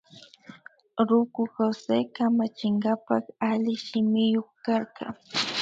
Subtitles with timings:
[1.07, 5.05] Ruku Jose kamachinkapak alli shimiyuk karka